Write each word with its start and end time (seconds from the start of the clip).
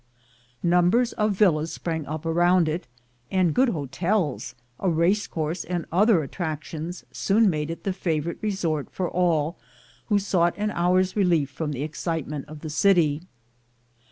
Numbers 0.63 1.13
of 1.13 1.33
villas 1.33 1.71
sprang 1.71 2.07
up 2.07 2.25
around 2.25 2.67
it,— 2.67 2.87
and 3.39 3.53
good 3.53 3.69
hotels, 3.69 4.55
a 4.79 4.89
race 4.89 5.27
course, 5.27 5.63
and 5.63 5.85
other 5.91 6.23
attractions 6.23 7.05
soon 7.11 7.51
made 7.51 7.69
it 7.69 7.83
the 7.83 7.93
favorite 7.93 8.39
resort 8.41 8.89
for 8.89 9.07
all 9.07 9.59
who 10.07 10.17
sought 10.17 10.55
an 10.57 10.71
hour's 10.71 11.15
relief 11.15 11.51
from 11.51 11.71
the 11.71 11.83
excite 11.83 12.25
ment 12.27 12.45
of 12.47 12.61
the 12.61 12.69
city. 12.71 13.21